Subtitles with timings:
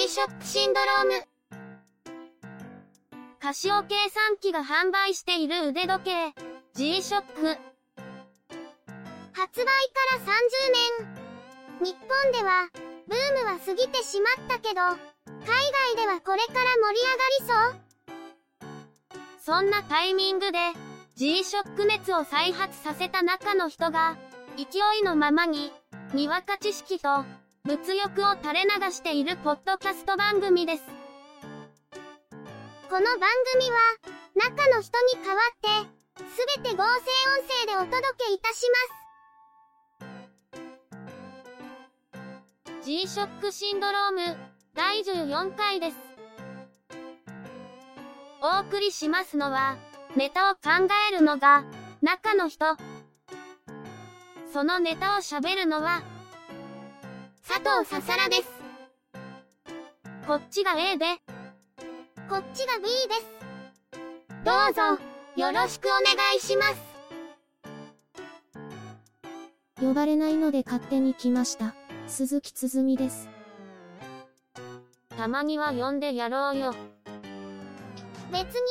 [0.00, 1.12] G-SHOCK シンドローム。
[3.38, 6.32] カシオ計算機が販売している腕時計、
[6.72, 7.58] G-SHOCK。
[9.34, 9.68] 発売か
[10.16, 10.32] ら30
[11.80, 11.92] 年。
[11.92, 12.70] 日本では、
[13.08, 14.96] ブームは過ぎてしまったけど、海
[15.94, 17.76] 外ではこれから盛り上がり
[19.44, 20.58] そうそんなタイミングで、
[21.16, 24.16] G-SHOCK 熱を再発させた中の人が、
[24.56, 25.70] 勢いのままに、
[26.14, 27.26] にわか知識と、
[27.70, 30.82] 物欲を垂れ流しているポッドキャスト番組です。
[32.88, 33.78] この番組は、
[34.34, 36.96] 中の人に代わって、すべて合成音
[37.46, 38.66] 声でお届けいたし
[42.58, 42.86] ます。
[42.86, 44.36] G-SHOCK シンドローム、
[44.74, 45.96] 第14回です。
[48.42, 49.76] お送りしますのは、
[50.16, 50.60] ネタを考
[51.08, 51.62] えるのが、
[52.02, 52.76] 中の人。
[54.52, 56.02] そのネタを喋るのは、
[57.52, 58.42] 佐藤ささらです。
[60.24, 61.04] こっちが A で、
[62.28, 63.26] こっちが B です。
[64.44, 65.02] どうぞ、
[65.34, 66.80] よろしくお願いします。
[69.84, 71.74] 呼ばれないので勝手に来ました。
[72.06, 73.28] 鈴木つづみです。
[75.16, 76.72] たまには呼んでやろうよ。
[78.30, 78.62] 別に、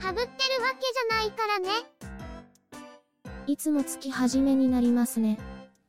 [0.00, 1.70] はぶってるわけじゃないからね。
[3.46, 5.38] いつも月始めになりますね。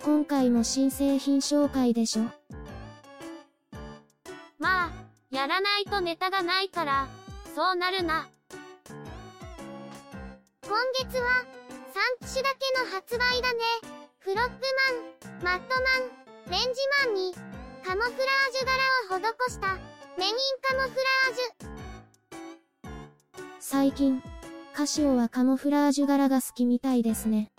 [0.10, 2.24] 今回も新製品紹介でしょ。
[4.58, 4.92] まあ、
[5.30, 7.08] やらないとネタがないから、
[7.54, 8.28] そうなるな。
[10.64, 11.46] 今月は、
[12.22, 13.60] 3機種だけの発売だね。
[14.18, 14.52] フロップ
[15.44, 17.36] マン、マットマン、レンジマンに、
[17.86, 18.16] カモフラー
[18.52, 19.76] ジュ柄を施した、
[20.18, 21.70] メインカモフラージュ。
[23.60, 24.24] 最近、
[24.74, 27.52] カシオはカモフラージュ柄が好きみたいですね。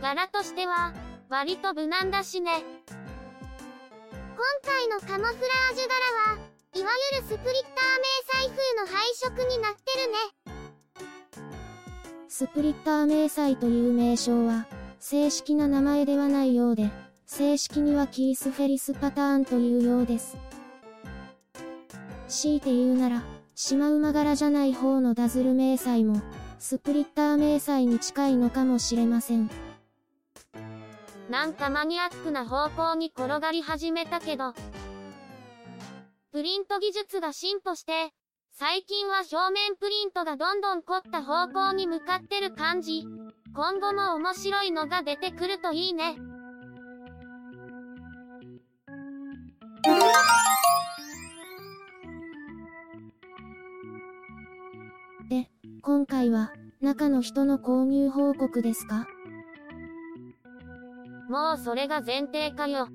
[0.00, 0.92] 柄としては、
[1.28, 2.52] 割と無難だしね。
[2.90, 6.38] 今回のカモフラージュ柄は、
[6.74, 10.18] いわゆるスプリッター迷彩風の配色になってるね。
[12.28, 14.66] スプリッター迷彩という名称は、
[15.00, 16.90] 正式な名前ではないようで、
[17.26, 20.36] 正式にはキース・フェリスパターンというようです。
[22.28, 23.24] 強いて言うなら、
[23.56, 26.22] シマウマ柄じゃない方のダズル迷彩も、
[26.60, 29.50] スプリッター迷彩に近いのかもしれません。
[31.28, 34.54] なんかマニアックな方向に転がり始めたけど。
[36.32, 38.12] プリント技術が進歩して、
[38.52, 43.04] 最近は表面プリントがどんどん凝った方向に向かってる感じ。
[43.54, 46.16] 今後も面白いのが出てくるといいね。
[55.28, 55.50] で、
[55.82, 59.06] 今回は、中の人の購入報告ですか？
[61.28, 62.88] もうそれが前提かよ。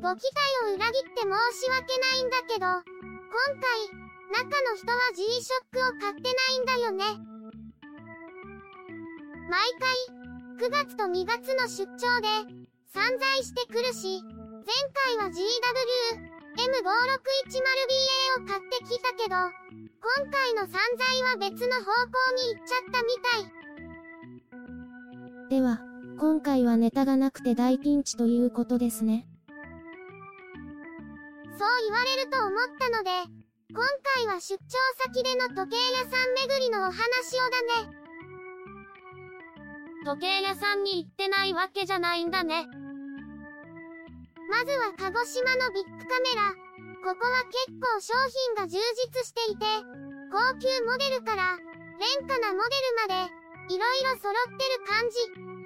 [0.00, 2.82] ご期待を裏切って申し訳ないんだけど、今
[3.60, 3.92] 回、
[4.32, 7.04] 中の人は G-SHOCK を買ってないんだよね。
[9.50, 9.92] 毎回、
[10.58, 12.28] 9月と2月の出張で、
[12.94, 14.32] 散財してくるし、前
[15.16, 15.36] 回は GW、
[16.56, 23.38] M5610BA を買ってきたけど、今回の散財は別の方向に行っちゃったみた
[25.46, 25.60] い。
[25.60, 25.87] では、
[26.18, 29.24] 今回はネタがなくて大ピンチということですね。
[31.56, 33.10] そう言われると思ったので、
[33.70, 33.84] 今
[34.16, 34.64] 回は出張
[35.04, 37.98] 先での時計屋さん巡りのお話をだね。
[40.06, 42.66] 時計屋さんに行ってないわけじゃないんだね。
[44.50, 46.50] まずは鹿児島のビッグカメラ。
[47.04, 49.66] ここは結構商品が充実していて、
[50.32, 51.58] 高級モデルから、
[52.18, 52.74] 廉価なモデ
[53.06, 53.32] ルまで、
[53.72, 55.08] いろいろ揃ってる感
[55.54, 55.57] じ。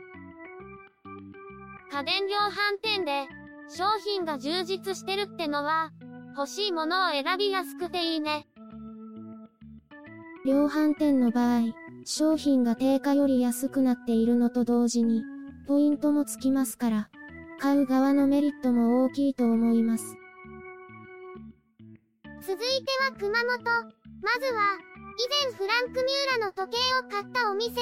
[1.93, 3.29] 家電量販店で、
[3.69, 5.91] 商品が充実してるってのは、
[6.35, 8.47] 欲しいものを選びやすくていいね。
[10.47, 11.61] 量販店の場合、
[12.07, 15.23] 商品が定価より安くなっているのと同時に、
[15.69, 17.11] ポイントもつきますから、
[17.61, 20.17] 買う側のメリットも大きいと思います。
[22.41, 22.59] 続いて
[23.03, 23.59] は熊本。
[24.23, 24.79] まずは、
[25.19, 27.75] 以前フランク・ミューラの時計を買ったお店。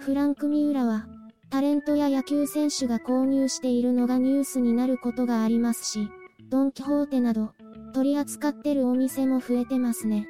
[0.00, 1.06] フランク・ミューラは、
[1.50, 6.10] タレントや野球選手が購入しているのがニュースになることがありますし、
[6.50, 7.52] ドン・キホーテなど、
[7.94, 10.28] 取り扱ってるお店も増えてますね。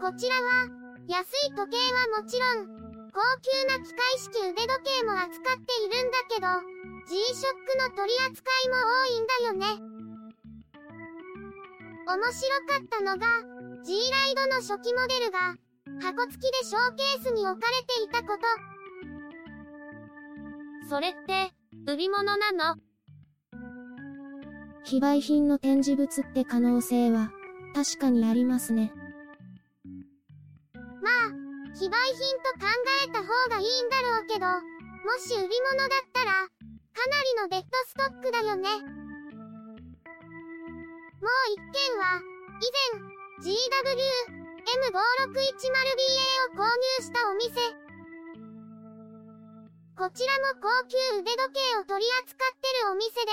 [0.00, 0.68] こちらは、
[1.08, 1.76] 安い時計
[2.12, 2.66] はもちろん、
[3.12, 4.68] 高級な機械式腕時
[5.00, 6.46] 計も扱っているんだけど、
[7.06, 9.94] G-SHOCK の取り扱いも多いんだよね。
[12.06, 13.26] 面白かったのが、
[13.82, 15.56] G ライドの初期モデルが、
[16.02, 18.73] 箱付きでショーケースに置かれていたこと。
[20.88, 21.50] それって、
[21.86, 22.76] 売り物なの？
[24.84, 27.32] 非売品の展示物って可能性は、
[27.74, 28.92] 確かにありますね。
[31.02, 31.32] まあ、
[31.74, 32.66] 非売品と考
[33.06, 34.60] えた方がいいんだろうけど、も
[35.18, 36.48] し売り物だったら、か
[37.08, 38.68] なりのデッドストックだよね。
[41.20, 42.20] もう一件は、
[42.60, 43.00] 以前、
[43.42, 43.48] GW
[44.64, 45.00] M5610BA
[46.52, 47.83] を購入したお店。
[49.94, 53.30] こちらも高級腕時計を取り扱ってるお店で、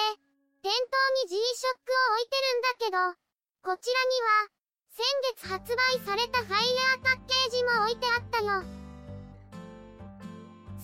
[0.62, 0.94] 店頭
[1.25, 3.18] に G-SHOCK を置いてるんだけど、
[3.66, 4.54] こちらには、
[4.94, 5.02] 先
[5.42, 8.62] 月発売されたハイヤーパッケージも置いてあったよ。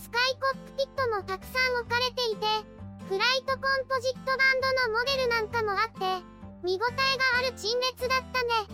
[0.02, 2.48] スカイコックピットもたくさん置かれていて、
[3.06, 6.26] フライトコンポジットバンドのモデルなんかもあって、
[6.66, 8.66] 見応えがある陳列だったね。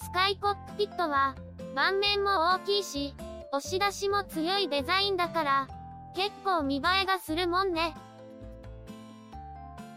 [0.00, 1.36] スカイコックピットは、
[1.74, 3.14] 盤面も大きいし、
[3.56, 5.68] 押し出しも強いデザインだから、
[6.16, 7.94] 結構見栄えがするもんね。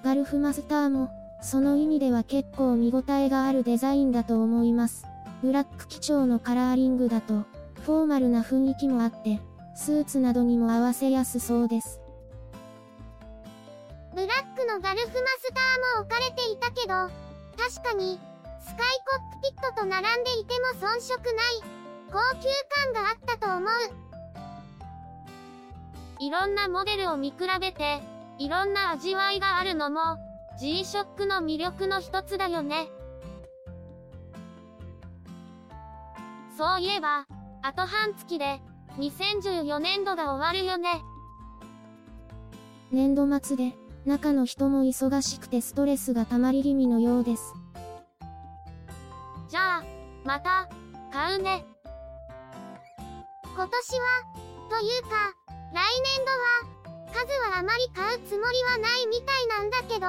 [0.04, 1.10] ガルフマスターも、
[1.42, 5.06] その意味では結構見応えがあるデザインだと思います。
[5.42, 7.46] ブラック基調のカラーリングだと、
[7.82, 9.40] フォーマルな雰囲気もあって、
[9.76, 12.00] スーツなどにも合わせやすそうです。
[14.14, 16.94] ブラックのガルフマスターも置かれていたけど、
[17.58, 18.20] 確かに、
[18.62, 21.77] スカイコックピットと並んでいても遜色ない、
[22.12, 22.48] 高級
[22.94, 23.70] 感があったと思う。
[26.20, 28.02] いろんなモデルを見比べて、
[28.40, 30.18] いろんな味わいがあるのも、
[30.60, 32.88] G-SHOCK の魅力の一つだよね。
[36.58, 37.28] そういえば、
[37.62, 38.62] あと半月で、
[38.98, 40.90] 2014年度が終わるよね。
[42.92, 43.76] 年度末で、
[44.06, 47.54] 中の人も忙しくてストレスが溜まり気味のようです。
[49.50, 49.84] じゃあ、
[50.24, 50.68] また、
[51.12, 51.66] 買うね。
[53.58, 54.06] 今年は、
[54.70, 55.34] というか、
[55.74, 60.06] 来年度は、数はあまり買うつもりはないみたいなんだけど、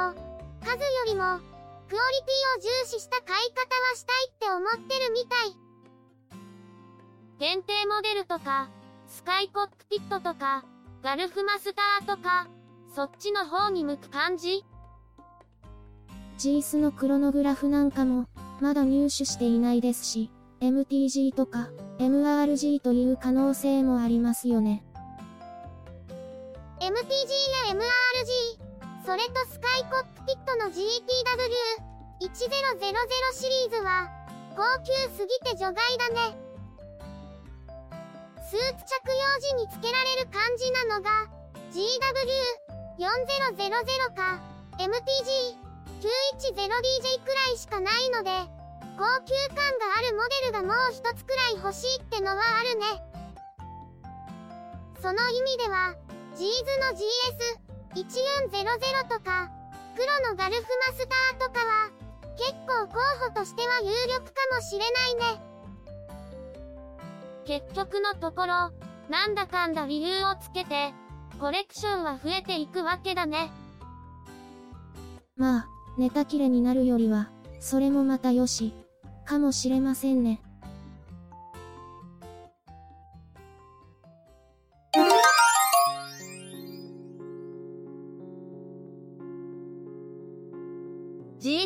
[0.60, 1.40] 数よりも、
[1.88, 5.56] クオリティを重視した買い方はしたいって思ってるみたい。
[7.38, 8.68] 限定モデルとか、
[9.06, 10.66] スカイコックピットとか、
[11.02, 12.48] ガルフマスターとか、
[12.94, 14.62] そっちの方に向く感じ
[16.36, 18.26] ?GS のクロノグラフなんかも、
[18.60, 20.30] まだ入手していないですし、
[20.60, 24.84] MTG とか、MRG という可能性もありますよね。
[26.80, 26.94] MTG や
[27.74, 27.80] MRG、
[29.04, 30.70] それとスカイコックピットの GTW1000
[33.34, 34.08] シリーズは
[34.56, 36.36] 高級すぎて除外だね。
[38.48, 41.28] スーツ着用時につけられる感じなのが
[41.70, 44.40] GW4000 か
[44.78, 48.30] MTG910DJ くらいしかないので
[48.98, 52.84] 高級感があるモデルがもう一つくらい欲しいってのはあるね。
[55.00, 55.94] その意味では、
[56.34, 59.52] ジーズの GS、1400とか、
[59.96, 61.90] 黒のガルフマスターとかは、
[62.36, 65.42] 結構候補としては有力かもしれないね。
[67.46, 68.72] 結局のところ、
[69.08, 70.92] なんだかんだ理由をつけて、
[71.38, 73.52] コレクションは増えていくわけだね。
[75.36, 75.66] まあ、
[75.96, 77.30] ネタ切れになるよりは、
[77.60, 78.74] それもまたよし、
[79.28, 80.40] かもしれませんね。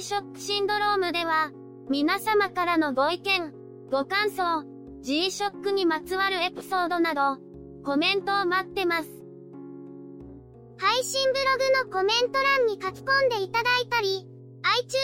[0.03, 1.53] ショックシンドロームでは、
[1.89, 3.55] 皆様からのご意見、
[3.91, 4.65] ご感想、
[5.01, 7.41] G-SHOCK にまつわるエピソードなど、
[7.85, 9.09] コメントを待ってます。
[10.77, 14.27] 配信ブログのコメント欄に書き込んでいただいたり、
[14.65, 14.95] iTunes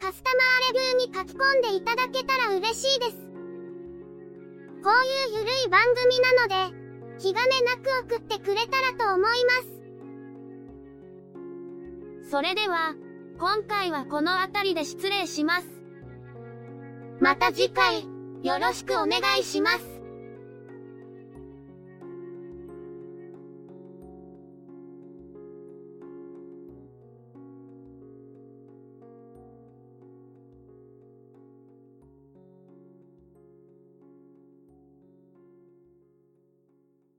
[0.00, 3.16] のカスタマーレビューに書き込んでいただけたら嬉しいです。
[4.82, 6.76] こういうゆるい番組なので、
[7.18, 9.52] 気兼ねなく送ってくれたらと思いま
[12.24, 12.30] す。
[12.30, 12.94] それでは、
[13.38, 15.66] 今回はこの辺りで失礼します。
[17.20, 18.04] また次回、
[18.42, 19.99] よろしくお願いします。